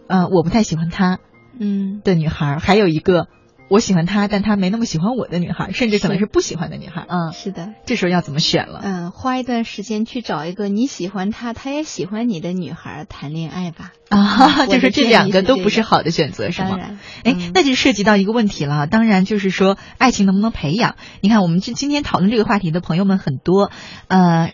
[0.07, 1.19] 呃，我不太喜欢他，
[1.59, 3.27] 嗯的女孩，还有一个。
[3.73, 7.07] 我喜欢他，但他没那么喜欢我的女孩，甚至可能是不喜欢的女孩。
[7.09, 8.81] 嗯，是的，这时候要怎么选了？
[8.85, 13.93] 嗯，花一段时间去找一个你喜欢他，他也喜欢你的女孩谈恋爱吧。
[14.11, 16.79] 啊， 就是这两个都不是好的选择，是吗？
[17.25, 18.87] 哎，那就涉及到一个问题了。
[18.87, 20.97] 当然，就是说爱情能不能培养？
[21.23, 23.71] 你看，我们今今天讨论这个话题的朋友们很多。
[24.09, 24.53] 呃，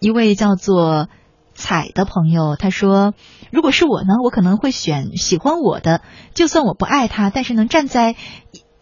[0.00, 1.08] 一位叫做。
[1.54, 3.14] 彩的朋友他说
[3.50, 6.02] ：“如果是我呢，我可能会选喜欢我的，
[6.34, 8.16] 就算我不爱他，但是能站在，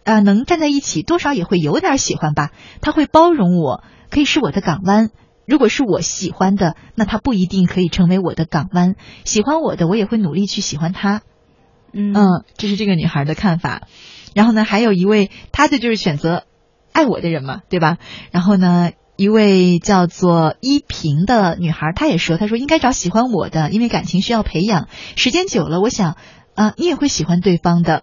[0.03, 2.51] 呃，能站在一起，多少也会有点喜欢吧。
[2.81, 5.11] 他会包容我，可以是我的港湾。
[5.45, 8.95] 如果是我喜欢的，那他不一定可以成为我的港湾。
[9.23, 11.21] 喜欢我的，我也会努力去喜欢他。
[11.91, 12.13] 嗯，
[12.57, 13.83] 这是这个女孩的看法。
[14.33, 16.45] 然后呢，还有一位，他的就是选择
[16.91, 17.97] 爱我的人嘛，对吧？
[18.31, 26.17] 然后呢？”一位叫做依萍的女孩，她也说：“她说应该找喜欢我的，因为感情需要培养，时间久了，我想，
[26.55, 28.01] 啊，你也会喜欢对方的。”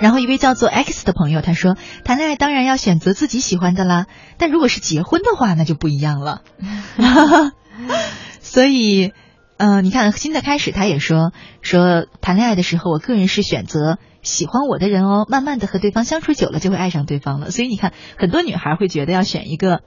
[0.00, 4.06] 然后一位叫做 X 的朋友，他说：“谈恋爱当然要选择自己喜欢的啦，
[4.38, 6.42] 但如果是结婚的话，那就不一样了。
[8.40, 9.12] ”所以，
[9.56, 13.98] 嗯，你看新的开始，他也说说谈恋爱的时候，我个人是选择。
[14.24, 17.52] 喜欢我的人哦，慢慢的和对方相处久了，就会爱上对方了。
[17.52, 19.82] 所以你看，很多女孩会觉得要选一个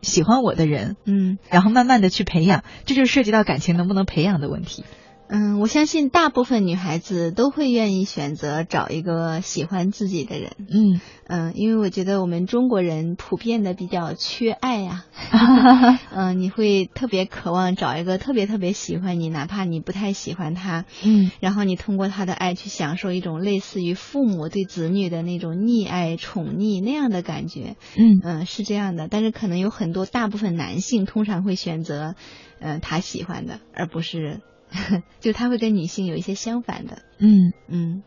[0.00, 4.84] 喜欢我的人，嗯，然后慢慢的去培养，这就涉及到感情能不能培养的问题。
[5.28, 10.52] 嗯，我相信大部分女孩子都会愿意选择找一个喜欢自己的人。
[10.70, 15.04] 嗯嗯，因为我觉得我们中国人普遍的比较缺爱呀。
[16.14, 20.84] 嗯，你会特别渴望找一个特别特别喜欢你，哪怕你不太喜欢他。
[21.04, 27.74] 嗯，然后你通过他的爱去享受一种类似于父母对子女的那种溺爱、宠溺那样的感觉。
[27.96, 29.08] 嗯嗯，是这样的。
[29.08, 32.14] 但是可能有很多大部分男性通常会选择，
[32.60, 34.40] 嗯，他喜欢的，而不是。
[35.20, 38.02] 就他会跟女性有一些相反的，嗯嗯。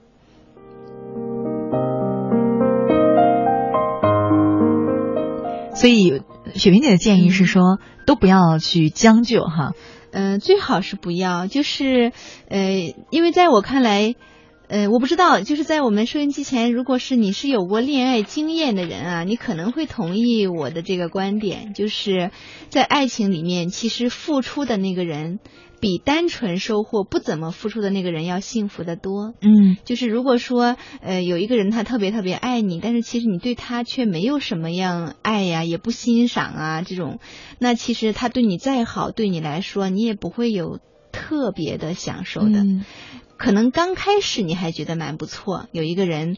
[5.75, 6.21] 所以
[6.55, 9.71] 雪萍姐的建议是说，都不要去将就哈。
[10.12, 12.12] 嗯，最好是不要，就是
[12.49, 14.15] 呃，因为在我看来，
[14.67, 22.32] 呃，我不知道，就是在我们收音机前，如果是你是有过恋爱经验的人啊，你可能会同意我的这个观点，就是
[22.69, 25.39] 在爱情里面，其实付出的那个人。
[25.80, 29.34] 比单纯收获不怎么付出的那个人要幸福的多。
[29.42, 37.20] 嗯，就是如果说呃有一个人他特别特别爱你，但是其实你对他却没有什么样爱呀，也不欣赏啊这种，
[37.60, 40.80] 那其实他对你再好，对你来说你也不会有
[41.12, 42.65] 特别的享受的。
[43.38, 46.36] 可能刚开始你还觉得蛮不错，有一个人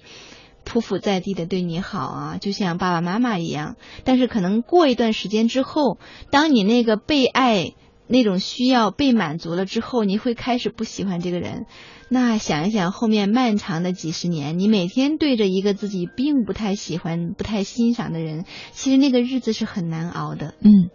[0.66, 3.76] 匍匐在地的对你好啊，就像爸爸妈妈一样。
[4.04, 5.98] 但是可能过一段时间之后，
[6.30, 7.74] 当你那个被爱。
[8.12, 11.66] 那种需要被满足了之后，你会开始不喜欢这个人。
[12.10, 20.54] 那想一想，后面漫长的几十年，你每天对着一个自己并不太喜欢、不太欣赏的人，其实那个日子是很难熬的。
[20.60, 20.90] 嗯。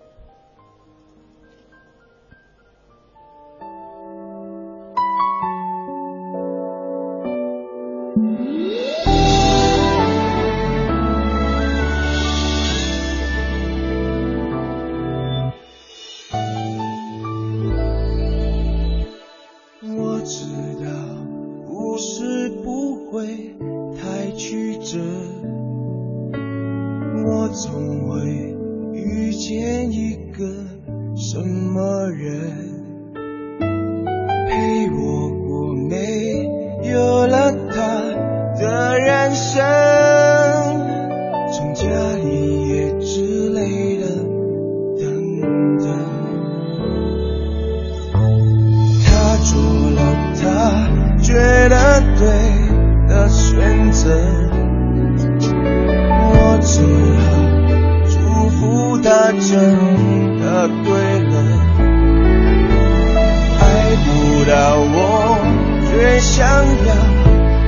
[66.46, 66.54] 想
[66.86, 66.94] 要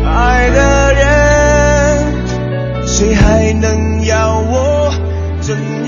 [0.09, 1.03] 爱的人
[2.87, 4.95] 谁还能要我
[5.41, 5.57] 怎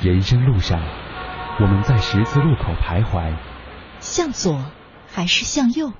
[0.00, 0.80] 人生路上，
[1.60, 3.34] 我们在十字路口徘徊，
[3.98, 4.64] 向左
[5.12, 5.90] 还是向右？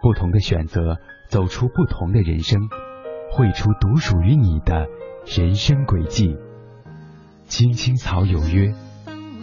[0.00, 0.96] 不同的选择，
[1.28, 2.70] 走出不同的人生，
[3.32, 4.86] 绘出独属于你的
[5.26, 6.38] 人生轨迹。
[7.44, 8.72] 青青草有约，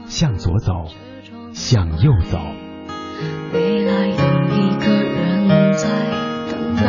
[0.06, 0.88] 向左走，
[1.54, 2.39] 向右走。
[3.54, 4.16] 未来有
[4.49, 5.88] 一个人在
[6.49, 6.84] 等待，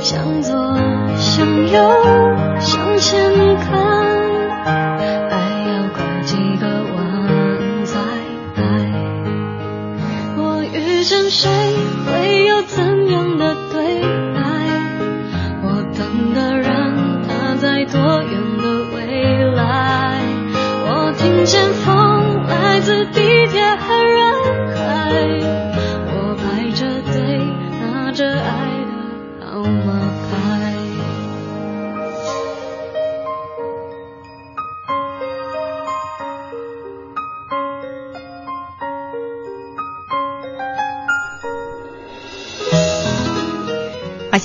[0.00, 0.56] 向左，
[1.16, 1.78] 向右，
[2.58, 3.87] 向前看，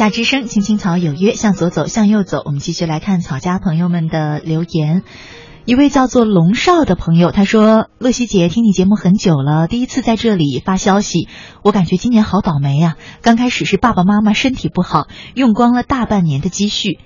[0.03, 2.41] 夏之声，青青草有约，向左走，向右走。
[2.43, 5.01] 我们继续来看草家朋友们的留言。
[5.63, 11.29] 一位叫做龙少的朋友，他说：“乐西姐，听你节目很久了，第一次在这里发消息，
[11.63, 16.99] 我感觉今年好倒霉啊、刚开始是爸爸妈妈身体不好，用光了大半年的积蓄，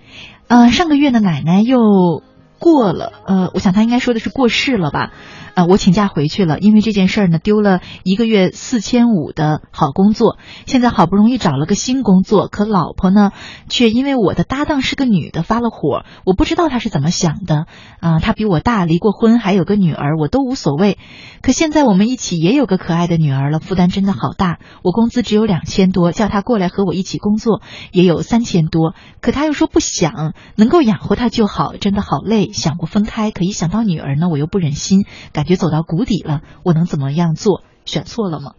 [0.48, 2.24] 呃，上个月呢奶奶又
[2.60, 5.12] 过了，呃，我想他应该说的是过世了吧。
[5.56, 10.38] 呃，我请假回去了，因为这件事儿呢，丢了一个月四千五的好工作，
[10.68, 13.32] 现在好不容易找了个新工作，可老婆呢，
[13.68, 17.66] 却因为我的搭档是个女的发了火，我不知道她是怎么想的
[18.00, 21.00] 啊、她比我大，离过婚，还有个女儿，我都无所谓。
[21.42, 24.60] 可现在我们一起也有个可爱的女儿了，负担真的好大。
[24.84, 32.47] 我工资只有两千多，叫她过来和我一起工作也有三千多，可她又说不想，能够养活她就好，真的好累。
[32.54, 36.42] 想过分开，可一想到女儿呢，我又不忍心，感觉走到谷底了。
[36.64, 37.64] 我能怎么样做？
[37.86, 38.54] 选错了吗？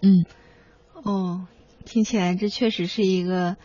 [0.00, 0.24] 嗯，
[1.02, 1.46] 哦，
[1.84, 3.56] 听起来这确实是一个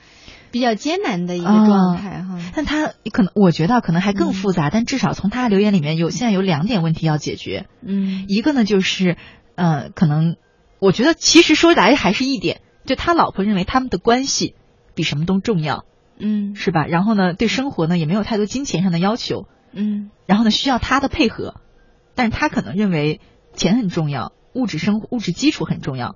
[0.51, 2.37] 比较艰难的一个啊状态哈。
[2.53, 7.67] 但他可能，我觉得可能还更复杂，但至少从他留言里面有现在有两点问题要解决。
[7.81, 9.17] 嗯一个呢就是，
[9.55, 10.35] 呃，可能
[10.79, 14.55] 我觉得其实说来还是一点，就他老婆认为他们的关系
[14.93, 15.85] 比什么都重要，
[16.21, 16.55] 嗯。
[16.55, 16.85] 是吧？
[16.85, 20.11] 然后呢，对生活呢也没有太多金钱上的要求，嗯。
[20.25, 21.55] 然后呢需要他的配合，
[22.15, 23.19] 但是他可能认为
[23.53, 26.15] 钱很重要，物质生活物质基础很重要，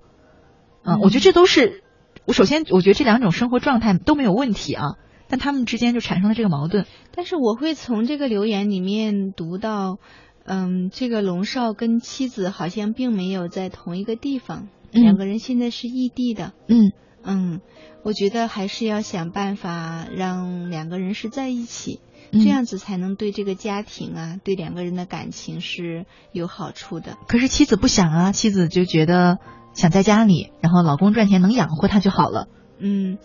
[0.84, 1.00] 嗯，嗯。
[1.02, 1.84] 我觉得这都是
[2.26, 4.96] 我首先我觉得这两种生活状态都没有问题啊，
[5.28, 6.86] 但他们之间就产生了这个矛盾。
[7.14, 10.00] 但是我会从这个留言里面读到，
[10.46, 15.04] 嗯，这个龙少跟妻子好像并没有在同一个地方，嗯。
[15.04, 16.54] 两个人现在是异地的。
[16.68, 16.92] 嗯
[17.26, 17.62] 嗯，
[18.04, 22.00] 我觉得还是要想办法让两个人是在一起，
[22.32, 27.18] 嗯这样子才能对这个家庭啊，对两个人的感情是有好处的。
[27.28, 29.40] 可是妻子不想啊，妻子就觉得
[29.74, 32.48] 想在家里，然后老公赚钱能养活她就好了。
[32.78, 33.18] 嗯，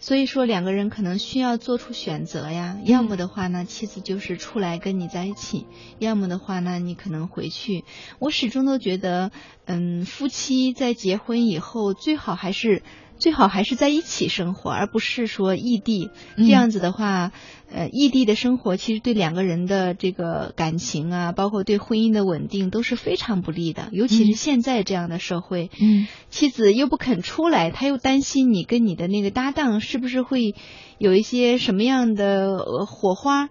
[0.00, 5.66] 所以说两个人可能需要做出选择呀，要么的话呢，妻子就是出来跟你在一起，
[6.00, 7.84] 要么的话呢，你可能回去。
[8.18, 9.30] 我始终都觉得，
[9.66, 12.82] 嗯，夫妻在结婚以后最好还是。
[13.18, 16.10] 最好还是在一起生活，而不是说异地。
[16.36, 17.32] 嗯这样子的话，
[17.70, 23.88] 呃，异地的生活其实对两个人的这个感情啊，包括对婚姻的稳定都是非常不利的。
[23.92, 30.54] 尤其嗯是现在这样的社会，嗯妻子又不肯出来，他又担心你跟你的那个搭档是不是会
[30.98, 33.48] 有一些什么样的呃火花。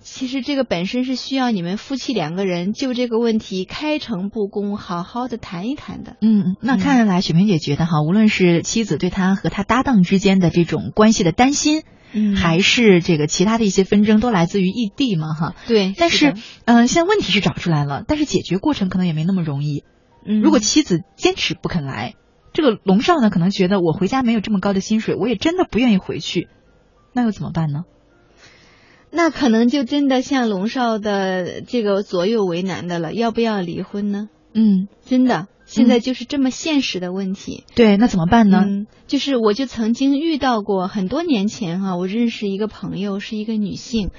[0.00, 6.16] 其实这个本身是需要你们夫妻两个人就这个问题开诚布公，好好的谈一谈的。
[6.22, 11.82] 嗯，那看来雪萍姐觉得哈，无论是妻子对他和他搭档之间的这种关系的担心，
[12.12, 15.54] 嗯还是这个其他的一些纷争，都来自于异地嘛哈。
[15.68, 16.34] 对，但是
[16.64, 19.84] 嗯、现在问题是找出来了，但是解决过程可能也没那么容易。
[20.24, 22.14] 嗯如果妻子坚持不肯来，
[22.54, 26.48] 这个龙少呢可能觉得我回家没有这么高的薪水，我也真的不愿意回去，
[27.12, 27.84] 那又怎么办呢？
[29.10, 34.28] 那可能就真的像龙少的这个左右为难的了，要不要离婚呢？
[34.54, 37.64] 嗯，真的，现在就是这么现实的问题。
[37.74, 38.64] 对，那怎么办呢？
[38.66, 44.10] 嗯，就是我就曾经遇到过很多年前哈、我认识一个朋友，是一个女性，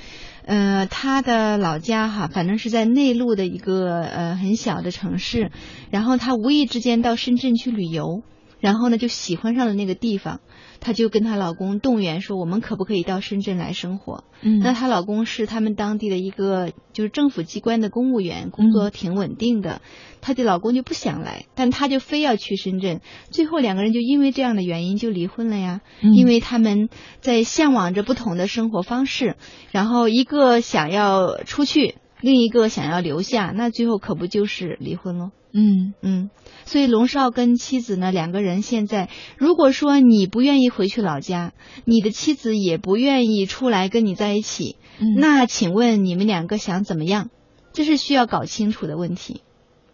[0.45, 5.51] 呃，她的老家哈，反正是在内陆的一个呃很小的城市，
[5.89, 8.23] 然后她无意之间到深圳去旅游，
[8.61, 10.39] 然后呢就喜欢上了那个地方，
[10.79, 14.23] 她就跟她老公动员说，我们可不可以到深圳来生活？
[14.43, 19.81] 嗯那她老公是他们当地的一个就是政府机关的公务员，工作挺稳定的。
[20.21, 23.01] 她的老公就不想来，但她就非要去深圳。
[23.31, 25.81] 最后两个人就因为这样的原因就离婚了呀。
[26.01, 26.89] 嗯因为他们
[27.19, 29.35] 在向往着不同的生活方式，
[29.71, 35.31] 然后一个想要出去，另一个想要留下，那最后可不就是离婚了？
[35.53, 36.29] 嗯嗯，
[36.65, 41.53] 所以龙少跟妻子呢，两个人现在，如果说你不愿意回去老家，
[41.85, 47.29] 你的妻子也不愿意出来跟你在一起，嗯那请问你们两个想怎么样？
[47.73, 49.41] 这是需要搞清楚的问题。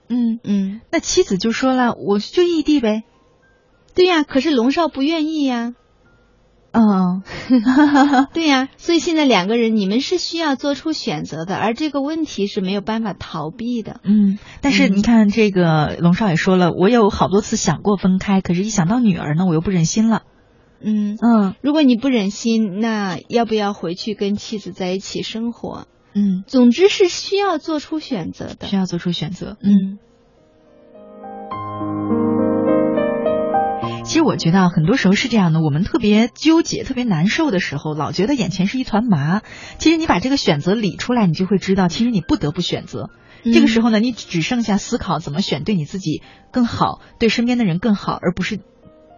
[0.10, 3.04] 嗯，嗯，那妻子就说了，我就异地呗。
[3.96, 5.74] 对呀，可是龙少不愿意呀。
[6.72, 7.24] 嗯
[8.34, 14.00] 对呀，所以现在两个人你们是需要做出选择的，而这个问题是没有办法逃避的。
[14.04, 20.24] 嗯，但是嗯你看，这个龙少也说了，我有好多次想过分开，可是一想到女儿呢，我又不忍心了。
[20.80, 25.88] 嗯，嗯如果你不忍心，那要不要回去跟妻子在一起生活？
[26.14, 28.68] 嗯，总之是需要做出选择的。
[28.68, 29.58] 需要做出选择。
[29.62, 29.98] 嗯
[34.08, 39.42] 其实我觉得啊，很多时候是这样的，我们特别纠结、特别难受的时候，老觉得眼前是一团麻。
[39.80, 43.10] 其实你把这个选择理出来，你就会知道，其实你不得不选择。
[43.44, 48.60] 这个时候呢，你只剩下思考怎么选对你自己更好，对身边的人更好，而不是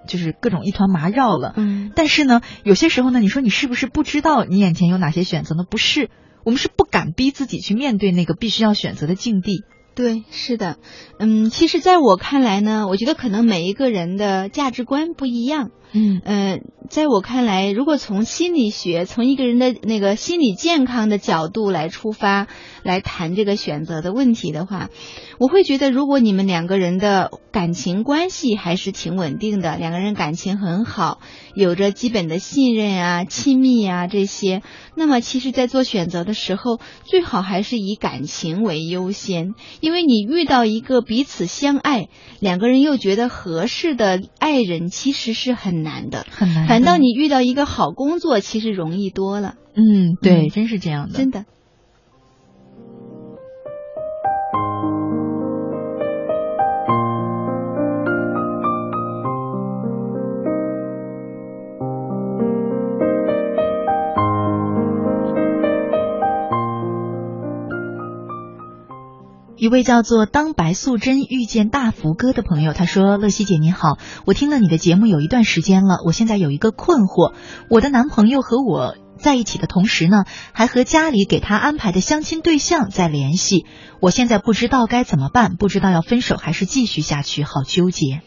[0.08, 1.54] 就是各种一团麻绕了。
[1.56, 5.64] 嗯但是呢，有些时候呢，你说你是不是不知道你眼前有哪些选择呢？
[5.70, 6.10] 不是，
[6.44, 9.64] 我们是不敢逼自己去面对那个必须要选择的境地。
[10.00, 10.78] 对，是的，
[11.18, 15.72] 嗯，其实在我看来呢，我觉得可能每一个人的价值观不一样。
[15.94, 16.22] 嗯。
[16.24, 16.60] 呃，
[16.90, 22.48] 在我看来，如果从心理学、从一个人的那个心理健康的角度来出发，
[22.84, 24.90] 来谈这个选择的问题的话，
[25.40, 31.20] 我会觉得，如果你们两个人的感情关系还是挺稳定的，两个人感情很好，
[31.54, 34.62] 有着基本的信任啊、亲密啊这些，
[34.96, 42.08] 那么其实，在做选择的时候，最好还是以感情为优先，因为你遇到一个彼此相爱、
[42.40, 46.26] 两个人又觉得合适的爱人，其实是很难的。
[46.30, 46.68] 很难。
[46.68, 51.18] 反倒你遇到一个好工作，其实容易多了，嗯，对，嗯真是这样的。
[51.18, 51.46] 真的。
[69.60, 77.34] 一位叫做当白素贞遇见大福哥的朋友，他说：“乐西姐你好，我听了你的节目有一段时间了，我现在有一个困惑，
[77.70, 83.66] 我的男朋友和我在一起的同时呢，还和家里给他安排的相亲对象在联系，
[84.00, 88.22] 我现在不知道该怎么办，不知道要分手还是继续下去，好纠结。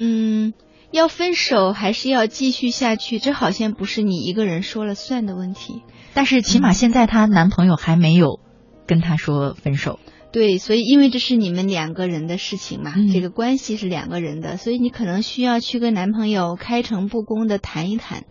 [0.00, 0.54] 嗯，
[0.90, 5.82] 要分手还是要继续下去，这好像不是你一个人说了算的问题。
[6.14, 8.40] 但是起码现在她男朋友还没有
[8.88, 10.00] 跟她说分手。
[10.30, 13.08] 对，所以因为这是你们两个人的事情嘛，嗯。
[13.12, 18.24] 这个关系是两个人的，所以你可能需要去跟男朋友开诚布公的谈一谈，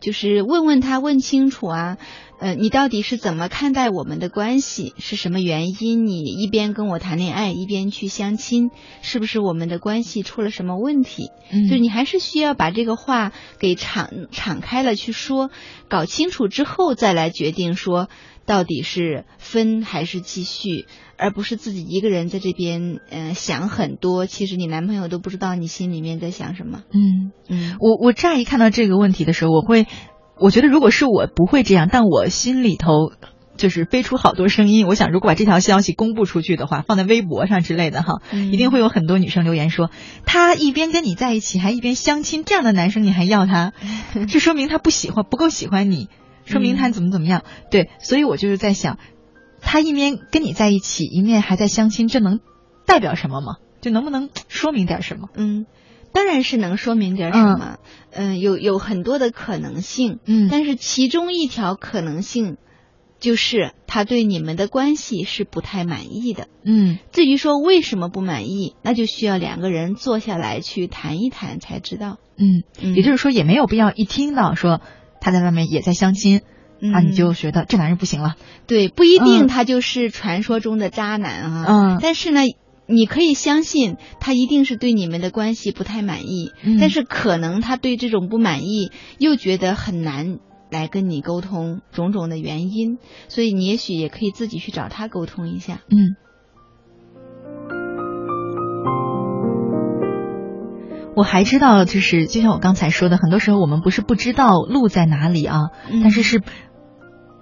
[0.00, 1.98] 就是问问他，问清楚啊，
[2.40, 4.94] 呃，你到底是怎么看待我们的关系？
[4.98, 6.06] 是什么原因？
[6.06, 8.70] 你一边跟我谈恋爱，一边去相亲，
[9.02, 11.30] 是不是我们的关系出了什么问题？
[11.50, 15.50] 嗯就是你还是需要把这个话给敞敞开了去说，
[15.88, 18.08] 搞清楚之后再来决定说
[18.46, 20.86] 到底是分还是继续，
[21.16, 26.82] 而不是自己一个人在这边嗯、呃想很多，其实你男朋友都不知道你心里面在想什么。
[26.92, 29.86] 嗯，嗯，我我乍一看到这个问题的时候，我会，
[30.40, 33.12] 我觉得如果是我不会这样，但我心里头
[33.56, 34.86] 就是飞出好多声音。
[34.86, 39.90] 我想，如果把这条消息公布出去的话，放在微博上之类的哈，嗯一定会有很多女生留言说，
[40.24, 43.72] 他一边跟你在一起，还一边相亲，这样的男生你还要他，
[44.28, 46.08] 这说明他不喜欢，不够喜欢你，
[46.44, 47.42] 说明他怎么怎么样。
[47.70, 48.98] 对，所以我就是在想，
[49.60, 52.38] 他一面跟你在一起，一面还在相亲，这能
[52.86, 53.56] 代表什么吗？
[53.80, 55.28] 就能不能说明点什么？
[55.36, 55.66] 嗯，
[56.12, 57.78] 当然是能说明点什么，
[58.10, 62.56] 嗯、有有很多的可能性，嗯但是其中一条可能性
[63.20, 66.46] 就是他对你们的关系是不太满意的。
[66.64, 72.18] 嗯至于说为什么不满意，那就需要两个人坐下来去谈一谈才知道。
[72.36, 72.62] 嗯。
[72.80, 74.80] 嗯也就是说，也没有必要一听到说
[75.20, 76.42] 他在外面也在相亲、啊，
[76.80, 78.36] 嗯你就觉得这男人不行了。
[78.68, 81.64] 对，不一嗯定他就是传说中的渣男啊。
[81.68, 82.42] 嗯但是呢，
[82.88, 90.38] 你可以相信他一定是对你们的关系不太满意，嗯但是可能他对这种不满意又觉得很难。
[90.70, 95.80] 来跟你沟通种种的原因，所以你也许也可以自己去找他沟通一下。
[95.88, 96.14] 嗯。
[101.16, 106.42] 我还知道，就是就像我刚才说的，很多时候我们不是不知道路在哪里啊，嗯但是是，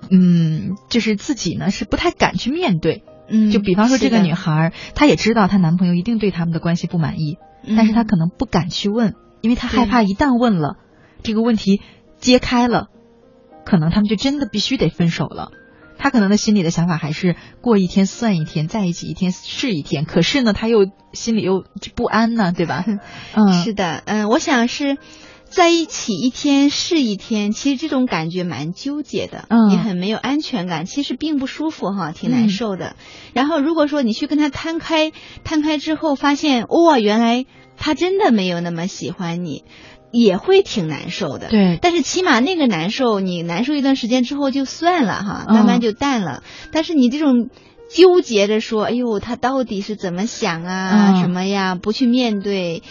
[0.08, 3.02] 嗯，就是自己呢是不太敢去面对。
[3.28, 7.38] 嗯，就比方说这个女孩，她也知道她男朋友一定对他们的关系不满意，
[7.76, 10.76] 但是她嗯可能不敢去问，因为她害怕一旦问了，
[11.22, 11.80] 这个问题
[12.18, 12.86] 揭开了，
[13.64, 15.50] 可能他们就真的必须得分手了。
[15.98, 20.04] 她可能的心里的想法还是过一天算一天，在一起一天是一天。
[20.04, 21.64] 可是呢，她又心里又
[21.94, 22.84] 不安呢，对吧？
[23.34, 24.98] 嗯，是的，嗯，我想是
[25.48, 32.96] 在一起一天是一天，其实这种感觉蛮纠结的，嗯也很没有安全感，其实并不舒服哈，挺难嗯受的。
[33.32, 35.12] 然后如果说你去跟他摊开，
[35.44, 39.64] 摊开之后发现，哇，原来他真的没有那么喜欢你。
[40.12, 46.42] 也会挺难受的，对但是起码那个难受，你难受一段时间之后就算了哈，嗯慢慢就淡了。
[46.72, 47.50] 但是你这种
[47.90, 52.82] 纠结着说，哎呦，他到底是怎么想啊，嗯什么呀，不去面对，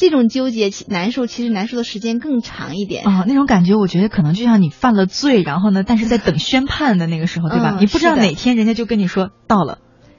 [0.00, 3.04] 这种纠结难受，其实难受的时间更长一点。
[3.06, 7.76] 啊、那种感觉，我觉得可能就像你犯了罪，然后呢，但是在等宣判的那个时候，对吧？
[7.78, 9.76] 嗯你不知道哪天人家就跟你说到了，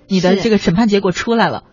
[0.07, 1.63] 你的这个审判结果出来了。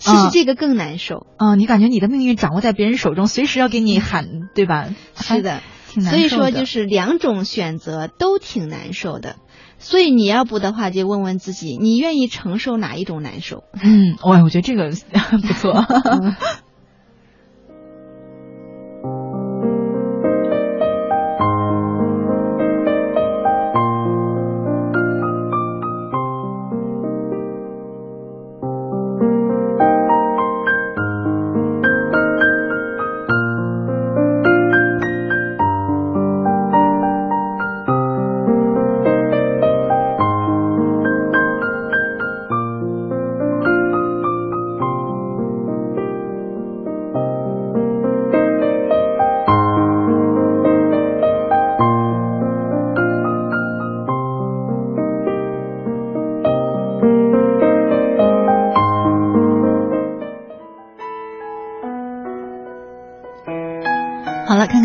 [0.00, 1.28] 其实啊这个更难受。
[1.36, 4.26] 啊、你感觉你的命运掌握在别人手中，随时要给你喊，
[4.56, 4.88] 对吧？
[5.14, 6.18] 是的，挺难受的。
[6.18, 9.36] 所以说就是两种选择都挺难受的。
[9.78, 13.62] 所以你要不的话，就问问自己，你愿意承受哪一种难受？
[13.80, 14.90] 嗯，哇，我觉得这个
[15.40, 15.84] 不错。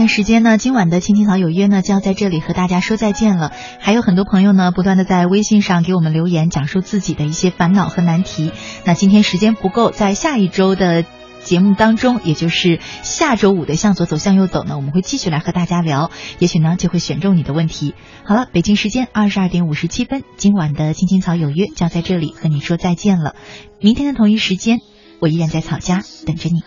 [0.10, 3.52] 时间呢，今晚的《青青草有约》呢就要在这里和大家说再见了。
[3.80, 8.52] 还有很多朋友呢，不断的在微信上给我们留言，讲述自己的一些烦恼和难题。
[8.86, 11.06] 那今天时间不够，在下一周的
[11.44, 17.94] 节目当中，也就是下周五的《向左走，向右走》呢，我们会继续来和大家聊，也许呢就会选中你的问题。
[18.26, 23.36] 好了，北京时间二十二点五十七分，今晚的《青青草有约》就要在这里和你说再见了。
[23.80, 24.80] 明天的同一时间，
[25.22, 26.64] 我依然在草家等着你。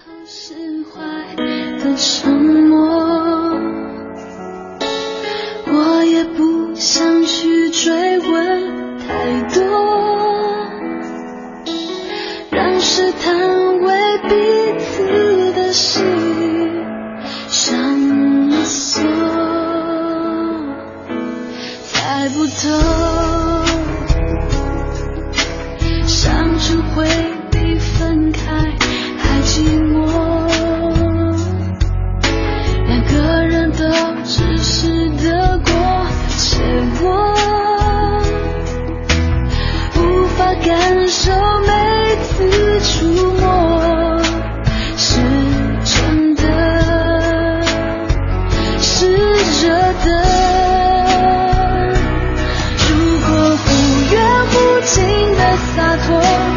[1.82, 3.31] 的沉默，
[5.66, 9.62] 我也不想去追问太多，
[12.50, 16.04] 让试探为彼此的心
[17.48, 19.02] 上了锁，
[21.84, 22.68] 猜不透，
[26.06, 27.31] 想着回。
[41.24, 41.70] 受每
[42.24, 44.20] 次触摸
[44.96, 45.20] 是
[45.84, 46.42] 真的
[48.80, 49.06] 是
[49.62, 49.68] 热
[50.04, 50.08] 的。
[52.88, 53.64] 如果忽
[54.12, 54.14] 远
[54.50, 54.52] 忽
[54.84, 54.92] 近
[55.36, 55.40] 的
[55.76, 56.51] 洒脱